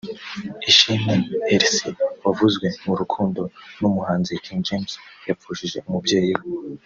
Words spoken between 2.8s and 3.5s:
mu rukundo